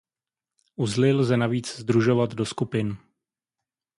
[0.75, 2.97] Uzly lze navíc sdružovat do skupin.